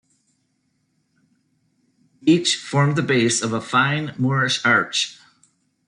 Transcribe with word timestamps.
Each 2.23 2.55
formed 2.55 2.95
the 2.95 3.03
base 3.03 3.43
of 3.43 3.53
a 3.53 3.61
fine 3.61 4.15
Moorish 4.17 4.65
Arch. 4.65 5.19